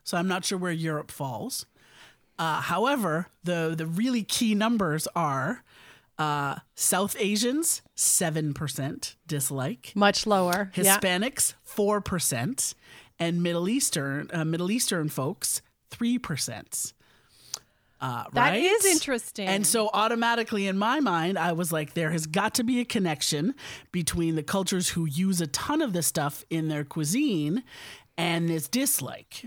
[0.03, 1.65] so I'm not sure where Europe falls.
[2.39, 5.63] Uh, however, the the really key numbers are
[6.17, 9.91] uh, South Asians, 7% dislike.
[9.95, 10.71] Much lower.
[10.73, 12.73] Hispanics four percent,
[13.19, 16.93] and Middle Eastern uh, Middle Eastern folks three percent.
[18.01, 18.63] Uh, That right?
[18.63, 19.45] is interesting.
[19.49, 22.85] And so automatically in my mind, I was like, there has got to be a
[22.85, 23.53] connection
[23.91, 27.61] between the cultures who use a ton of this stuff in their cuisine
[28.17, 29.43] and this dislike.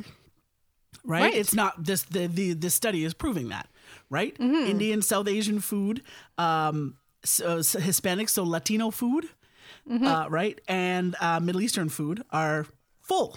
[1.05, 1.23] Right?
[1.23, 1.35] Right.
[1.35, 3.69] It's not this the, the the study is proving that,
[4.11, 4.37] right?
[4.38, 4.71] Mm-hmm.
[4.71, 6.03] Indian, South Asian food,
[6.38, 9.27] um, so, so Hispanic, so Latino food,
[9.91, 10.07] Mm-hmm.
[10.07, 12.67] uh, right, and uh, Middle Eastern food are
[13.01, 13.37] full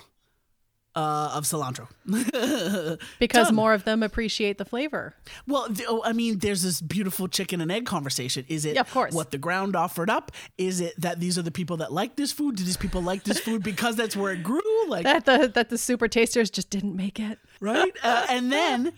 [0.96, 1.88] uh, of cilantro.
[3.20, 3.56] because Done.
[3.56, 5.16] more of them appreciate the flavor.
[5.48, 8.46] Well, the, oh, I mean, there's this beautiful chicken and egg conversation.
[8.48, 9.14] Is it Yeah, of course.
[9.14, 10.32] what the ground offered up?
[10.58, 12.58] Is it that these are the people that like this food?
[12.58, 14.62] Do these people like this food because that's where it grew?
[14.88, 17.40] Like, That the that the super tasters just didn't make it.
[17.60, 17.92] right?
[18.04, 18.94] Uh, and then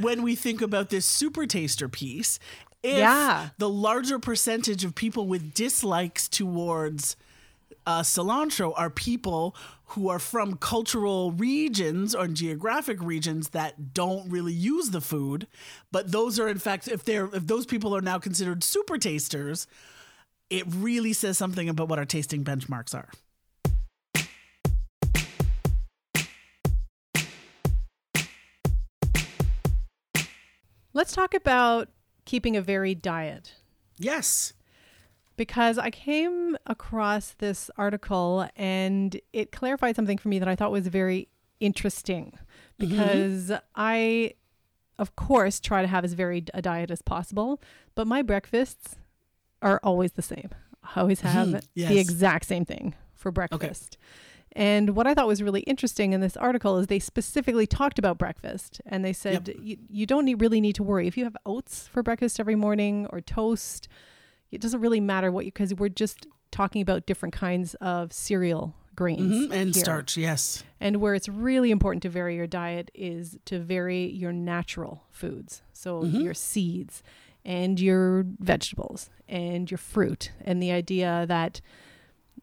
[0.00, 2.38] when we think about this super taster piece,
[2.82, 3.50] if Yeah.
[3.58, 7.16] the larger percentage of people with dislikes towards
[7.86, 9.54] uh, cilantro are people
[9.86, 15.46] who are from cultural regions or geographic regions that don't really use the food,
[15.90, 19.66] but those are in fact if they're if those people are now considered super tasters,
[20.50, 23.08] it really says something about what our tasting benchmarks are.
[31.00, 31.88] Let's talk about
[32.26, 33.54] keeping a varied diet.
[33.96, 34.52] Yes.
[35.38, 40.70] because I came across this article and it clarified something for me that I thought
[40.70, 42.38] was very interesting
[42.78, 42.90] mm-hmm.
[42.90, 44.34] because I
[44.98, 47.62] of course try to have as varied a diet as possible,
[47.94, 48.96] but my breakfasts
[49.62, 50.50] are always the same.
[50.94, 51.88] I always have Yes.
[51.88, 53.96] the exact same thing for breakfast.
[54.56, 58.18] And what I thought was really interesting in this article is they specifically talked about
[58.18, 61.06] breakfast and they said you, you don't need, really need to worry.
[61.06, 63.86] If you have oats for breakfast every morning or toast,
[64.50, 68.74] it doesn't really matter what you, because we're just talking about different kinds of cereal
[68.96, 69.32] grains.
[69.48, 69.84] Mhm, And here.
[69.84, 70.64] starch, yes.
[70.80, 75.62] And where it's really important to vary your diet is to vary your natural foods.
[75.72, 77.04] So your seeds
[77.44, 80.32] and your vegetables and your fruit.
[80.44, 81.60] And the idea that,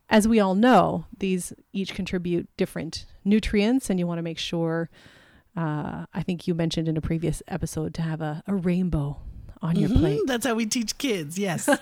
[0.09, 4.89] as we all know, these each contribute different nutrients, and you want to make sure.
[5.55, 9.17] Uh, I think you mentioned in a previous episode to have a, a rainbow
[9.59, 10.19] on your Mhm, plate.
[10.27, 11.39] That's how we teach kids.
[11.39, 11.67] Yes.
[11.67, 11.79] I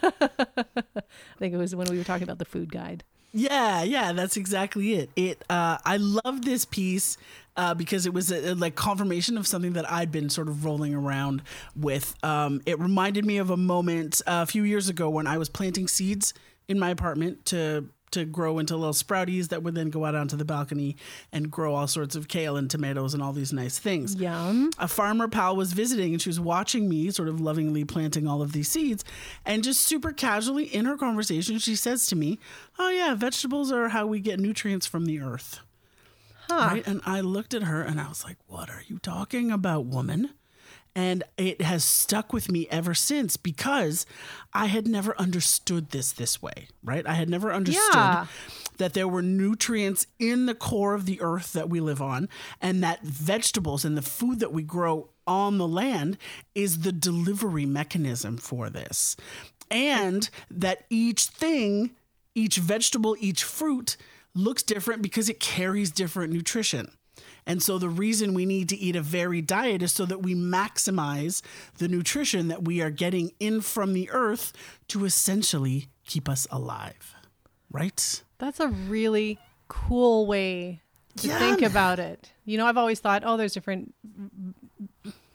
[1.39, 3.03] think it was when we were talking about the food guide.
[3.33, 5.09] Yeah, yeah, that's exactly it.
[5.17, 7.17] It uh I love this piece
[7.57, 10.63] uh because it was a, a, like confirmation of something that I'd been sort of
[10.63, 11.41] rolling around
[11.75, 12.15] with.
[12.23, 15.49] Um it reminded me of a moment uh, a few years ago when I was
[15.49, 16.33] planting seeds
[16.69, 20.35] in my apartment to to grow into little sprouties that would then go out onto
[20.35, 20.97] the balcony
[21.31, 24.71] and grow all sorts of kale and tomatoes and all these nice things Yum.
[24.79, 28.41] a farmer pal was visiting and she was watching me sort of lovingly planting all
[28.41, 29.05] of these seeds
[29.45, 32.39] and just super casually in her conversation she says to me
[32.79, 35.59] oh yeah vegetables are how we get nutrients from the earth
[36.49, 36.67] Huh.
[36.73, 39.85] right and i looked at her and i was like what are you talking about
[39.85, 40.29] woman
[40.95, 44.05] and it has stuck with me ever since because
[44.53, 48.25] i had never understood this this way right i had never understood Yeah.
[48.77, 52.27] that there were nutrients in the core of the earth that we live on,
[52.61, 56.17] and that vegetables and the food that we grow on the land
[56.53, 59.15] is the delivery mechanism for this.
[59.71, 61.91] And that each thing,
[62.35, 63.95] each vegetable, each fruit
[64.33, 66.91] looks different because it carries different nutrition.
[67.47, 70.33] And so the reason we need to eat a varied diet is so that we
[70.33, 71.41] maximize
[71.77, 74.51] the nutrition that we are getting in from the earth
[74.87, 77.13] to essentially keep us alive.
[77.71, 78.23] Right?
[78.39, 80.81] That's a really cool way
[81.17, 81.39] to Yeah.
[81.39, 82.31] think about it.
[82.45, 83.93] You know, I've always thought, oh, there's different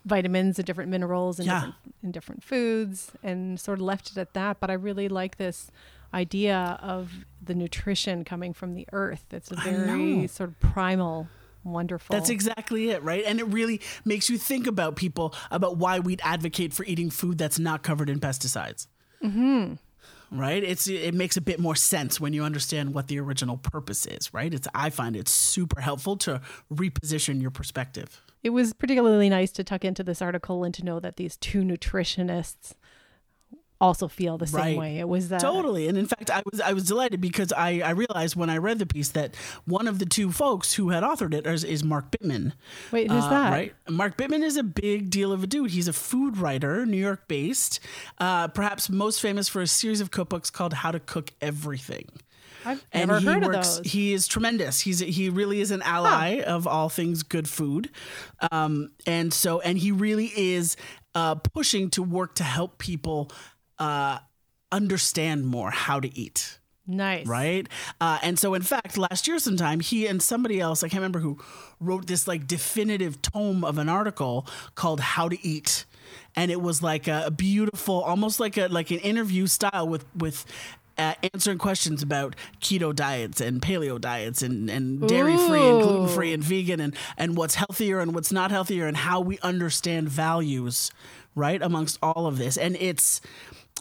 [0.05, 1.53] vitamins and different minerals and Yeah.
[1.55, 4.59] different in different foods and sort of left it at that.
[4.59, 5.69] But I really like this
[6.13, 9.25] idea of the nutrition coming from the earth.
[9.31, 11.29] It's a very sort of primal,
[11.63, 12.13] wonderful.
[12.13, 13.23] That's exactly it, right?
[13.25, 17.37] And it really makes you think about people about why we'd advocate for eating food
[17.37, 18.87] that's not covered in pesticides.
[19.23, 19.73] Mm-hmm.
[20.33, 20.63] Right?
[20.63, 24.33] It's it makes a bit more sense when you understand what the original purpose is,
[24.33, 24.53] right?
[24.53, 26.41] It's I find it super helpful to
[26.73, 28.21] reposition your perspective.
[28.41, 31.61] It was particularly nice to tuck into this article and to know that these two
[31.63, 32.73] nutritionists
[33.81, 34.77] also feel the same Right.
[34.77, 34.99] way.
[34.99, 35.87] It was that Totally.
[35.89, 38.79] And in fact, I was I was delighted because I, I realized when I read
[38.79, 42.11] the piece that one of the two folks who had authored it is, is Mark
[42.11, 42.53] Bittman.
[42.91, 43.49] Wait, who's Uh, that?
[43.51, 43.73] Right.
[43.89, 45.71] Mark Bittman is a big deal of a dude.
[45.71, 47.79] He's a food writer, New York based,
[48.19, 52.07] uh, perhaps most famous for a series of cookbooks called How to Cook Everything.
[52.63, 53.91] I've And never he heard works, of those.
[53.91, 54.81] He is tremendous.
[54.81, 57.89] He's he really is an ally of all things good food,
[58.51, 60.77] um, and so and he really is
[61.15, 63.31] uh, pushing to work to help people
[63.81, 64.19] uh,
[64.71, 67.25] understand more how to eat nice.
[67.25, 67.67] right?
[67.99, 71.19] Uh, and so, in fact, last year sometime, he and somebody else, I can't remember
[71.19, 71.39] who,
[71.79, 75.85] wrote this like definitive tome of an article called "How to Eat,"
[76.35, 80.45] and it was like a, beautiful, almost like a like an interview style with with.
[80.97, 86.07] Uh, answering questions about keto diets and paleo diets and, and dairy free and gluten
[86.09, 90.09] free and vegan and, and what's healthier and what's not healthier and how we understand
[90.09, 90.91] values,
[91.33, 92.57] right, amongst all of this.
[92.57, 93.21] And it's,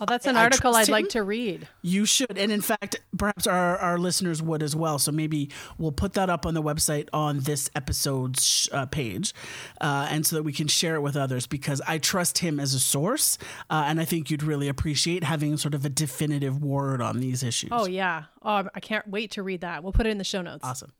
[0.00, 1.68] Oh, that's an I article trust I'd like to read.
[1.82, 2.38] you should.
[2.38, 4.98] And in fact, perhaps our, our listeners would as well.
[4.98, 9.34] So maybe we'll put that up on the website on this episode's uh, page.
[9.80, 12.72] Uh, and so that we can share it with others because I trust him as
[12.72, 13.36] a source.
[13.68, 17.42] Uh, and I think you'd really appreciate having sort of a definitive word on these
[17.42, 17.70] issues.
[17.72, 18.24] Oh yeah.
[18.42, 19.82] Oh, I can't wait to read that.
[19.82, 20.64] We'll put it in the show notes.
[20.64, 20.92] Awesome.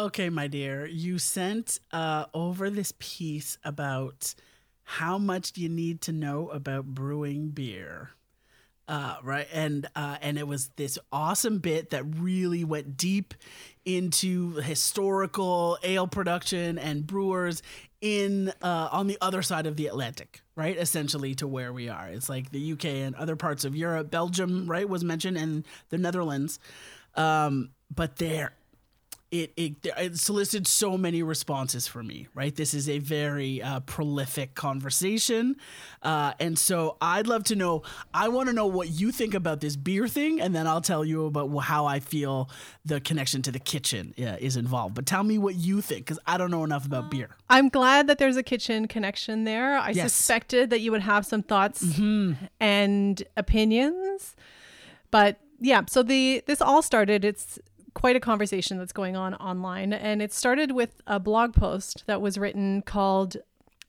[0.00, 4.34] Okay, my dear, you sent uh, over this piece about
[4.82, 8.08] how much you need to know about brewing beer,
[8.88, 9.46] uh, right?
[9.52, 13.34] And uh, and it was this awesome bit that really went deep
[13.84, 17.62] into historical ale production and brewers
[18.00, 20.78] in uh, on the other side of the Atlantic, right?
[20.78, 22.08] Essentially to where we are.
[22.08, 25.98] It's like the UK and other parts of Europe, Belgium, right, was mentioned, and the
[25.98, 26.58] Netherlands.
[27.16, 28.54] Um, but there,
[29.30, 33.78] it, it it solicited so many responses for me right this is a very uh,
[33.80, 35.54] prolific conversation
[36.02, 39.60] uh, and so i'd love to know i want to know what you think about
[39.60, 42.50] this beer thing and then i'll tell you about how i feel
[42.84, 46.18] the connection to the kitchen uh, is involved but tell me what you think because
[46.26, 49.76] i don't know enough about beer I'm glad that there's a kitchen connection there.
[49.76, 50.12] I Yes.
[50.12, 51.82] suspected that you would have some thoughts
[52.60, 54.36] and opinions.
[55.10, 57.58] But yeah, so the this all started it's
[57.94, 62.20] quite a conversation that's going on online and it started with a blog post that
[62.20, 63.36] was written called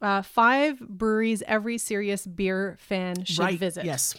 [0.02, 3.86] uh, five breweries every serious beer fan should right visit.
[3.86, 4.16] yes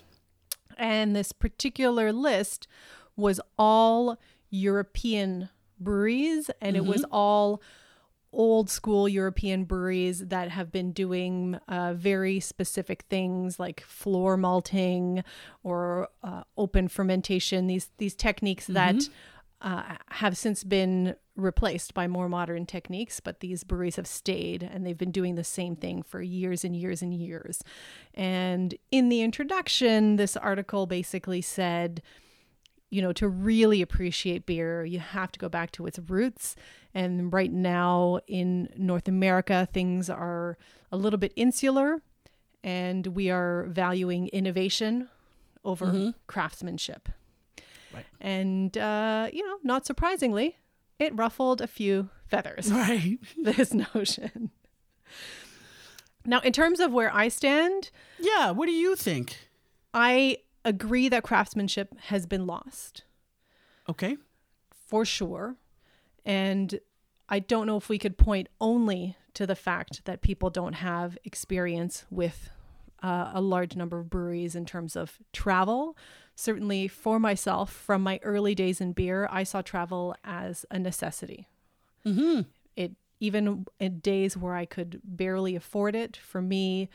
[0.78, 2.66] And this particular list
[3.16, 4.18] was all
[4.50, 7.62] European breweries, and it was all
[8.32, 15.22] old school European breweries that have been doing uh, very specific things like floor malting
[15.62, 17.66] or uh, open fermentation.
[17.66, 18.96] These these techniques that
[19.62, 24.84] uh, have since been replaced by more modern techniques, but these breweries have stayed and
[24.84, 27.62] they've been doing the same thing for years and years and years.
[28.12, 32.02] And in the introduction, this article basically said,
[32.90, 36.56] you know, to really appreciate beer, you have to go back to its roots.
[36.92, 40.58] And right now in North America, things are
[40.90, 42.02] a little bit insular
[42.62, 45.08] and we are valuing innovation
[45.64, 45.86] over
[46.26, 47.08] craftsmanship.
[47.92, 48.04] Right.
[48.20, 50.56] And, uh, you know, not surprisingly,
[50.98, 54.50] it ruffled a few feathers, right this notion.
[56.24, 59.36] Now, in terms of where I stand, yeah what do you think
[59.92, 63.02] I agree that craftsmanship has been lost
[63.88, 64.16] okay
[64.92, 65.56] for sure.
[66.26, 66.78] And
[67.30, 71.16] I don't know if we could point only to the fact that people don't have
[71.24, 72.50] experience with
[73.02, 75.96] uh, a large number of breweries in terms of travel.
[76.34, 81.48] Certainly for myself, from my early days in beer, I saw travel as a necessity.
[82.06, 82.42] mm-hmm
[82.76, 86.88] It even in days where I could barely afford it, for me,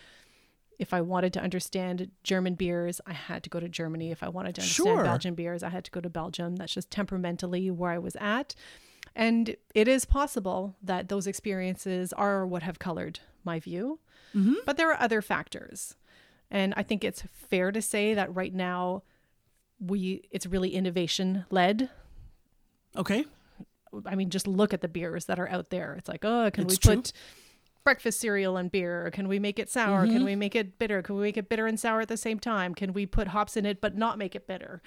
[0.77, 4.11] if I wanted to understand German beers, I had to go to Germany.
[4.11, 5.03] If I wanted to understand Sure.
[5.03, 6.57] Belgian beers, I had to go to Belgium.
[6.57, 8.55] That's just temperamentally where I was at.
[9.15, 13.99] And it is possible that those experiences are what have colored my view.
[14.67, 15.95] But there are other factors.
[16.51, 19.01] And I think it's fair to say that right now
[19.79, 21.89] we it's really innovation led
[22.95, 23.25] okay
[24.05, 25.95] I mean, just look at the beers that are out there.
[25.97, 26.95] It's like, oh, can It's we true.
[26.97, 27.13] put
[27.83, 29.09] breakfast cereal in beer?
[29.13, 30.03] Can we make it sour?
[30.03, 30.13] Mm-hmm.
[30.13, 31.01] Can we make it bitter?
[31.01, 32.75] Can we make it bitter and sour at the same time?
[32.75, 34.81] Can we put hops in it but not make it bitter?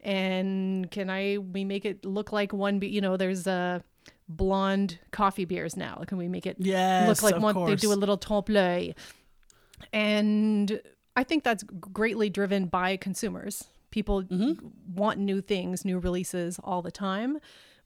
[0.00, 2.78] And can I we make it look like one?
[2.78, 3.82] Be- you know, there's a
[4.28, 6.02] blonde coffee beers now.
[6.06, 7.66] Can we make it Yes, look like one?
[7.66, 8.94] They do a little l'oeil,
[9.92, 10.80] and
[11.16, 13.64] I think that's greatly driven by consumers.
[13.90, 14.94] People Mm-hmm.
[14.94, 17.38] want new things, new releases all the time.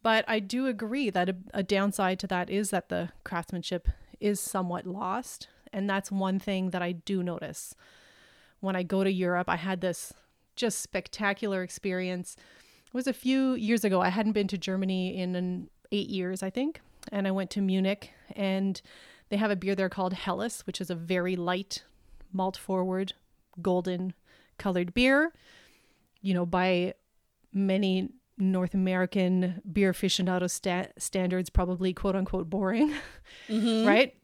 [0.02, 3.88] But I do agree that a, a downside to that is that the craftsmanship
[4.20, 5.48] is somewhat lost.
[5.72, 7.74] And that's one thing that I do notice.
[8.60, 10.12] When I go to Europe, I had this
[10.54, 12.36] just spectacular experience.
[12.86, 14.00] It was a few years ago.
[14.00, 16.80] I hadn't been to Germany in an eight years, I think.
[17.12, 18.80] And I went to Munich and
[19.28, 21.82] they have a beer there called Helles, which is a very light,
[22.32, 23.12] malt forward,
[23.62, 24.14] golden
[24.58, 25.32] colored beer.
[26.22, 26.94] You know, by
[27.52, 32.92] many North American beer aficionado sta- standards, probably quote unquote boring,
[33.48, 33.86] mm-hmm.
[33.88, 34.14] right?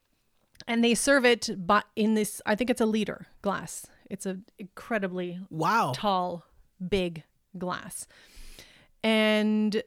[0.69, 3.87] And they serve it but in this, I think it's a liter glass.
[4.11, 5.93] It's a incredibly Wow.
[5.95, 6.45] tall,
[6.87, 7.25] big
[7.57, 8.07] glass.
[9.03, 9.83] And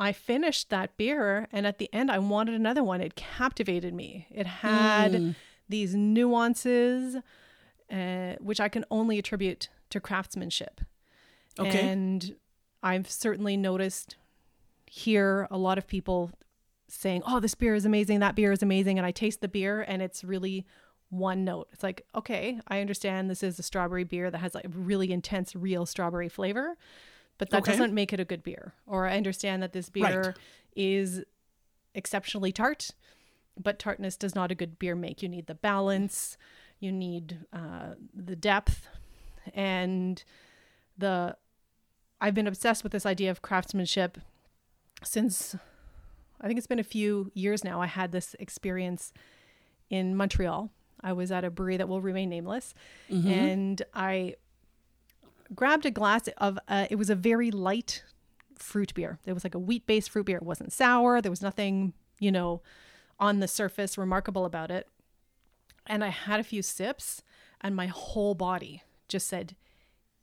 [0.00, 3.02] I finished that beer, and at the end, I wanted another one.
[3.02, 4.26] It captivated me.
[4.30, 5.36] It had
[5.68, 7.16] these nuances,
[7.92, 10.80] uh, which I can only attribute to craftsmanship.
[11.58, 11.86] Okay.
[11.86, 12.34] And
[12.82, 14.16] I've certainly noticed
[14.86, 16.30] here a lot of people
[16.88, 18.20] saying, "Oh, this beer is amazing.
[18.20, 20.64] That beer is amazing." And I taste the beer, and it's really
[21.10, 21.68] one note.
[21.72, 25.54] It's like, okay, I understand this is a strawberry beer that has like really intense,
[25.54, 26.76] real strawberry flavor,
[27.40, 27.72] but that Okay.
[27.72, 28.74] doesn't make it a good beer.
[28.86, 30.36] Or I understand that this beer Right.
[30.76, 31.24] is
[31.94, 32.90] exceptionally tart,
[33.60, 35.22] but tartness does not a good beer make.
[35.22, 36.36] You need the balance,
[36.78, 38.86] you need uh, the depth,
[39.54, 40.22] and
[40.96, 41.36] the.
[42.20, 44.18] I've been obsessed with this idea of craftsmanship
[45.02, 45.56] since
[46.40, 47.80] I think it's been a few years now.
[47.80, 49.12] I had this experience
[49.88, 50.70] in Montreal.
[51.00, 52.74] I was at a brewery that will remain nameless,
[53.26, 54.34] and I
[55.54, 56.58] grabbed a glass of.
[56.68, 58.04] Uh, it was a very light
[58.56, 59.18] fruit beer.
[59.26, 60.36] It was like a wheat-based fruit beer.
[60.36, 61.20] It wasn't sour.
[61.20, 62.62] There was nothing, you know,
[63.18, 64.88] on the surface remarkable about it.
[65.86, 67.22] And I had a few sips,
[67.60, 69.56] and my whole body just said,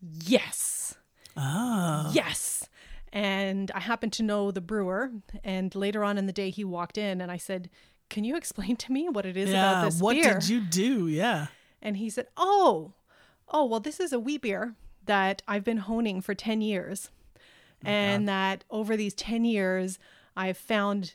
[0.02, 0.96] "Yes."
[1.36, 2.10] Ah.
[2.14, 2.68] yes.
[3.14, 5.12] And I happened to know the brewer.
[5.44, 7.70] And later on in the day, he walked in and I said,
[8.10, 9.72] Can you explain to me what it is Yeah.
[9.72, 10.34] about this What beer?
[10.34, 11.08] What did you do?
[11.08, 11.48] Yeah.
[11.82, 12.94] And he said, Oh,
[13.50, 14.76] oh, well, this is a wheat beer
[15.08, 17.10] that I've been honing for 10 years.
[17.86, 20.00] and that over these 10 years,
[20.36, 21.14] I've found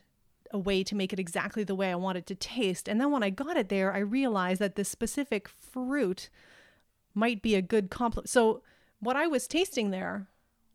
[0.53, 2.89] a way to make it exactly the way I want it to taste.
[2.89, 6.29] And then when I got it there, I realized that this specific fruit
[7.15, 8.29] might be a good complement.
[8.29, 8.63] So,
[9.01, 10.29] what I was tasting there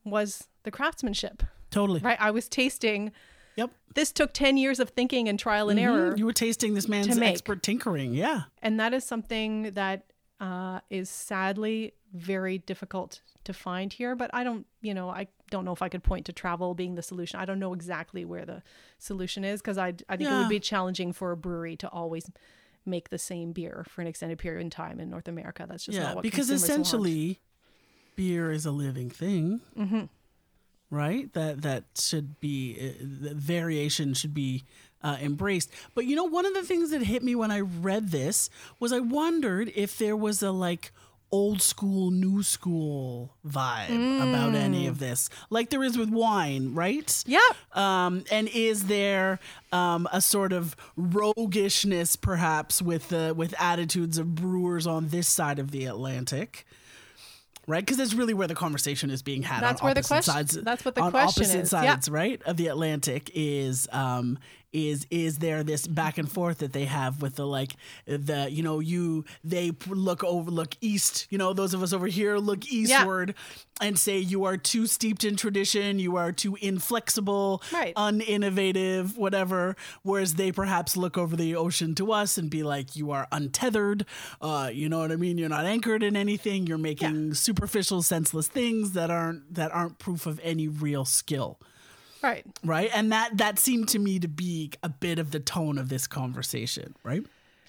[0.04, 2.02] was the craftsmanship, Totally.
[2.02, 2.18] right?
[2.20, 3.12] I was tasting
[3.56, 3.72] Yep.
[3.96, 5.84] this took 10 years of thinking and trial and Mhm.
[5.84, 6.14] error.
[6.18, 8.14] You were tasting this man's expert tinkering.
[8.14, 8.44] Yeah.
[8.62, 10.04] And that is something that
[10.40, 14.16] uh, is sadly very difficult to find here.
[14.16, 16.96] But I don't, you know, I don't know if I could point to travel being
[16.96, 17.40] the solution.
[17.40, 18.64] I don't know exactly where the
[18.98, 22.30] solution is because I, I think it would be challenging for a brewery to always
[22.86, 25.66] make the same beer for an extended period in time in North America.
[25.68, 26.06] That's just yeah.
[26.06, 26.72] not what Because consumers want.
[26.72, 27.40] essentially,
[28.16, 29.62] beer is a living thing.
[29.78, 30.06] Mm-hmm.
[30.90, 31.32] Right.
[31.34, 34.64] That that should be uh, the variation should be
[35.04, 35.70] uh, embraced.
[35.94, 38.94] But you know, one of the things that hit me when I read this was
[38.94, 40.92] I wondered if there was a like
[41.32, 43.90] old school, new school vibe
[44.22, 44.90] about any Mm.
[44.90, 47.24] of this, like there is with wine, right?
[47.28, 47.42] Yep.
[47.78, 49.40] Um, and is there
[49.74, 55.60] um, a sort of roguishness, perhaps, with the with attitudes of brewers on this side
[55.60, 56.66] of the Atlantic?
[57.70, 59.62] Right, because that's really where the conversation is being had.
[59.62, 61.16] That's on where the question- Sides, that's what the question is.
[61.16, 61.70] on question opposite is.
[61.70, 62.14] sides, Yeah.
[62.14, 64.40] right, of the Atlantic is um,
[64.78, 68.62] is is there this back and forth that they have with the like the you
[68.64, 72.66] know you they look over look east you know those of us over here look
[72.72, 73.34] eastward
[73.82, 77.94] and say you are too steeped in tradition you are too inflexible Right.
[77.96, 83.12] uninnovative whatever whereas they perhaps look over the ocean to us and be like you
[83.12, 84.06] are untethered
[84.42, 85.38] uh, you know what I mean?
[85.38, 86.68] You're not anchored in anything.
[86.68, 91.60] You're making superficial senseless things that aren't that aren't proof of any real skill
[92.24, 92.46] Right.
[92.64, 95.90] right and that that seemed to me to be a bit of the tone of
[95.90, 97.24] this conversation right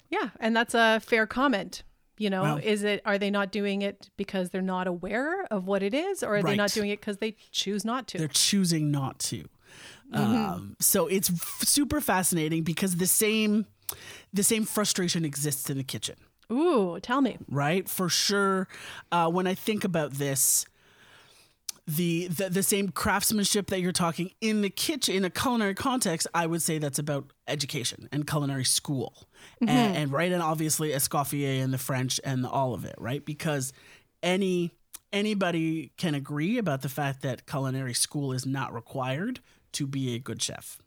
[0.09, 1.83] Yeah, and that's a fair comment.
[2.17, 2.57] You know, Wow.
[2.57, 6.21] is it are they not doing it because they're not aware of what it is,
[6.23, 8.17] or are they not doing it because they choose not to?
[8.17, 9.45] they're choosing not to
[10.13, 13.67] um, so it's f- super fascinating because the same
[14.33, 16.15] the same frustration exists in the kitchen
[16.51, 17.37] Ooh, tell me.
[17.47, 18.67] right for sure
[19.11, 20.65] uh, when i think about this
[21.95, 26.27] the, the the same craftsmanship that you're talking in the kitchen in a culinary context
[26.33, 29.13] i would say that's about education and culinary school
[29.59, 29.95] and, mm-hmm.
[29.95, 33.73] and right and obviously escoffier and the french and all of it right because
[34.21, 34.71] any
[35.11, 39.39] anybody can agree about the fact that culinary school is not required
[39.71, 40.77] to be a good chef,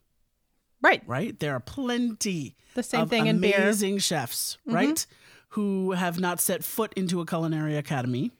[0.80, 1.02] Right.
[1.06, 1.38] right?
[1.38, 3.56] There are plenty The same of thing in beer.
[3.56, 4.74] amazing chefs, mm-hmm.
[4.74, 5.06] right?
[5.50, 8.32] Who have not set foot into a culinary academy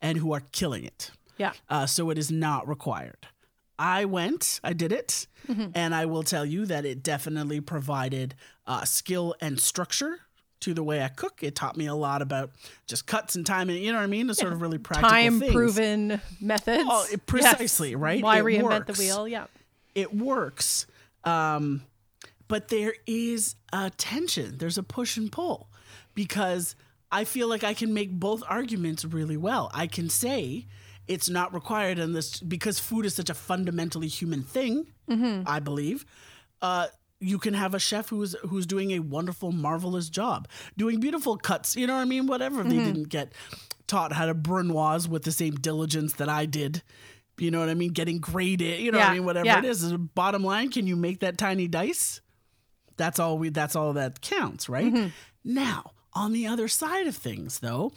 [0.00, 1.10] and who are killing it.
[1.38, 1.52] Yeah.
[1.68, 3.26] Uh, so it is not required.
[3.78, 5.70] I went, I did it, Mm-hmm.
[5.74, 8.34] and I will tell you that it definitely provided
[8.66, 10.18] uh, skill and structure
[10.60, 11.38] to the way I cook.
[11.42, 12.50] It taught me a lot about
[12.86, 14.26] just cuts and timing, you know what I mean?
[14.26, 15.52] The sort of really practical Time things.
[15.54, 16.84] proven methods.
[16.90, 18.22] Oh, it- precisely, right?
[18.22, 18.98] Why It reinvent works.
[18.98, 19.26] the wheel?
[19.28, 19.46] Yeah.
[19.94, 20.86] It works.
[21.24, 21.82] Um,
[22.48, 24.58] but there is a tension.
[24.58, 25.68] There's a push and pull
[26.14, 26.74] because
[27.10, 29.70] I feel like I can make both arguments really well.
[29.72, 30.66] I can say
[31.08, 34.86] it's not required in this because food is such a fundamentally human thing.
[35.46, 36.04] I believe.
[36.60, 36.88] Uh,
[37.20, 40.46] you can have a chef who's who's doing a wonderful, marvelous job,
[40.76, 41.76] doing beautiful cuts.
[41.76, 42.26] You know what I mean?
[42.26, 43.32] Whatever they didn't get
[43.86, 46.82] taught how to brunoise with the same diligence that I did.
[47.38, 47.92] You know what I mean?
[47.92, 48.80] Getting graded.
[48.80, 49.24] You know what I mean?
[49.24, 49.58] Whatever yeah.
[49.58, 49.92] it is.
[49.92, 52.20] Bottom line, can you make that tiny dice?
[52.96, 53.48] That's all we.
[53.48, 54.92] That's all that counts, right?
[54.92, 55.08] Mm-hmm.
[55.44, 57.92] Now, on the other side of things, though,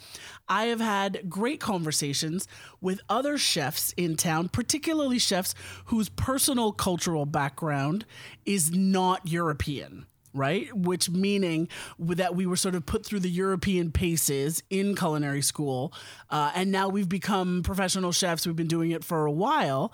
[0.48, 2.46] I have had great conversations
[2.80, 5.56] with other chefs in town, particularly chefs
[5.86, 8.06] whose personal cultural background
[8.46, 10.06] is not European.
[10.34, 11.68] Right, which meaning
[11.98, 15.92] that we were sort of put through the European paces in culinary school,
[16.30, 18.46] uh, and now we've become professional chefs.
[18.46, 19.92] We've been doing it for a while,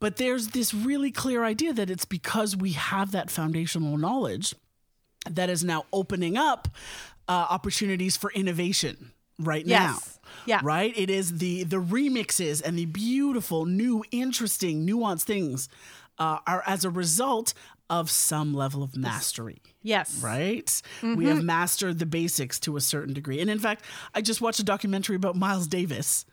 [0.00, 4.54] but there's this really clear idea that it's because we have that foundational knowledge
[5.30, 6.68] that is now opening up
[7.28, 9.80] uh, opportunities for innovation right Yes.
[9.80, 10.30] now.
[10.46, 10.60] Yeah.
[10.62, 10.92] Right?
[10.96, 15.68] It is the the remixes and the beautiful, new, interesting, nuanced things
[16.18, 17.54] uh, are as a result
[17.90, 20.20] of some level of mastery Yes.
[20.22, 20.82] right?
[21.02, 23.40] We have mastered the basics to a certain degree.
[23.40, 23.82] And in fact,
[24.14, 26.26] I just watched a documentary about Miles Davis.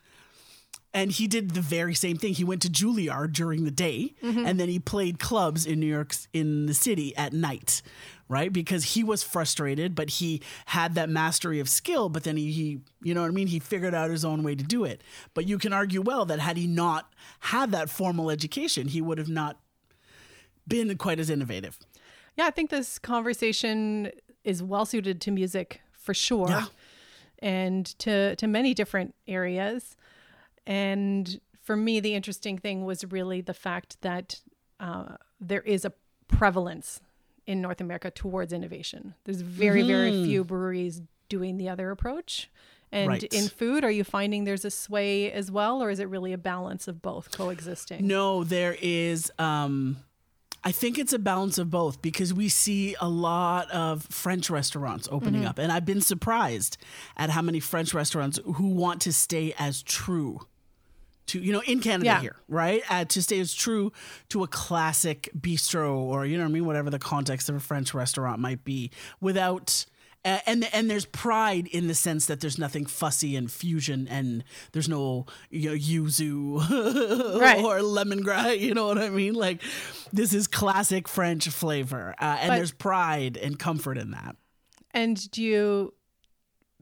[0.92, 2.32] And he did the very same thing.
[2.34, 6.14] He went to Juilliard during the day, and then he played clubs in New York,
[6.32, 7.82] in the city at night,
[8.28, 8.52] right?
[8.52, 12.08] Because he was frustrated, but he had that mastery of skill.
[12.08, 13.46] But then he, he, you know what I mean?
[13.48, 15.02] He figured out his own way to do it.
[15.34, 19.18] But you can argue well that had he not had that formal education, he would
[19.18, 19.58] have not
[20.66, 21.78] been quite as innovative.
[22.36, 24.10] Yeah, I think this conversation
[24.44, 26.66] is well suited to music for sure, Yeah.
[27.38, 29.96] and to to many different areas.
[30.66, 34.40] And for me, the interesting thing was really the fact that
[34.80, 35.92] uh, there is a
[36.28, 37.00] prevalence
[37.46, 39.14] in North America towards innovation.
[39.24, 42.50] There's very very few breweries doing the other approach.
[42.92, 43.22] And Right.
[43.24, 46.38] in food, are you finding there's a sway as well, or is it really a
[46.38, 48.06] balance of both coexisting?
[48.06, 49.30] No, there is.
[49.40, 49.96] Um,
[50.62, 55.08] I think it's a balance of both because we see a lot of French restaurants
[55.10, 55.48] opening Mm-hmm.
[55.50, 56.76] up, and I've been surprised
[57.16, 60.40] at how many French restaurants who want to stay as true
[61.26, 62.20] to you know in Canada Yeah.
[62.20, 62.82] here, right?
[62.88, 63.92] Uh, to stay as true
[64.28, 67.60] to a classic bistro or you know what I mean, whatever the context of a
[67.60, 69.86] French restaurant might be, without.
[70.24, 74.42] Uh, and and there's pride in the sense that there's nothing fussy and fusion and
[74.72, 77.58] there's no you know yuzu Right.
[77.64, 79.62] or lemongrass you know what I mean like
[80.12, 84.34] this is classic French flavor uh, and But- there's pride and comfort in that
[84.90, 85.94] And do you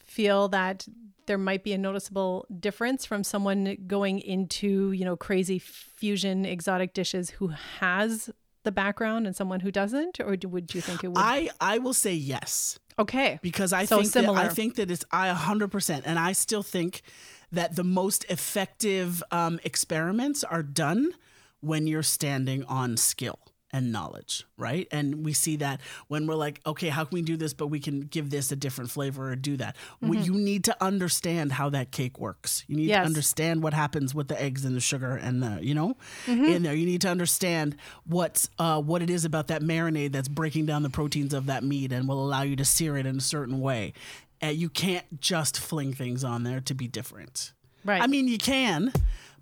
[0.03, 0.87] feel that
[1.27, 6.95] there might be a noticeable difference from someone going into, you know, crazy fusion exotic
[6.95, 7.49] dishes who
[7.81, 8.31] has
[8.65, 10.21] the background and someone who doesn't?
[10.21, 12.79] Or do, would you think it would I I will say yes.
[12.99, 13.39] Okay.
[13.43, 17.03] because I So think that, I think that it's I 100% and I still think
[17.51, 21.13] that the most effective um, experiments are done
[21.61, 23.39] when you're standing on skill
[23.75, 24.87] and knowledge, right?
[24.93, 27.81] And we see that when we're like, okay, how can we do this, but we
[27.81, 29.75] can give this a different flavor or do that.
[30.01, 32.65] We, you need to understand how that cake works.
[32.69, 32.89] You need Mm-hmm.
[32.91, 33.03] Yes.
[33.03, 35.97] to understand what happens with the eggs and the sugar and the, you know,
[36.27, 36.45] Mm-hmm.
[36.45, 36.75] in there.
[36.75, 40.83] You need to understand what uh, what it is about that marinade that's breaking down
[40.85, 43.61] the proteins of that meat and will allow you to sear it in a certain
[43.61, 43.93] way.
[44.41, 47.53] And you can't just fling things on there to be different.
[47.85, 48.01] Right.
[48.01, 48.93] I mean, you can,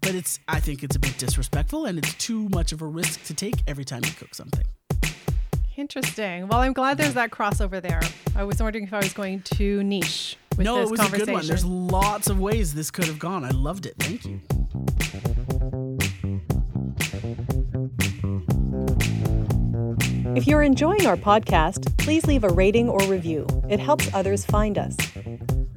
[0.02, 0.38] but it's.
[0.48, 3.54] I think it's a bit disrespectful, and it's too much of a risk to take
[3.66, 4.64] every time you cook something.
[5.76, 6.48] Interesting.
[6.48, 8.02] Well, I'm glad there's that crossover there.
[8.36, 11.02] I was wondering if I was going too niche with no, this it was a
[11.04, 11.26] conversation.
[11.26, 11.46] good one.
[11.46, 13.44] There's lots of ways this could have gone.
[13.44, 13.94] I loved it.
[13.98, 14.40] Thank you.
[20.36, 23.46] If you're enjoying our podcast, please leave a rating or review.
[23.68, 24.96] It helps others find us.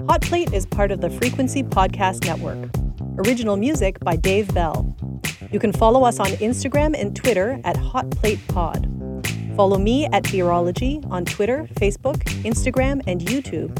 [0.08, 2.70] Hot Plate is part of the Frequency Podcast Network.
[3.18, 4.96] Original music by Dave Bell.
[5.52, 8.92] You can follow us on Instagram and Twitter at Hot Plate Pod.
[9.56, 13.72] Follow me at Beerology on Twitter, Facebook, Instagram, and YouTube.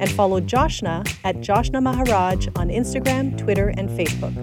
[0.00, 4.34] and follow Joshna at Joshna Maharaj on Instagram, Twitter, and Facebook.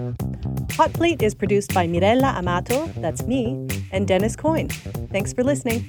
[0.72, 4.68] Hot Plate is produced by Mirella Amato, that's me, and Dennis Coyne.
[5.12, 5.84] Thanks for listening.